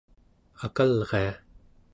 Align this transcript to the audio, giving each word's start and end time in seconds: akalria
akalria 0.65 1.29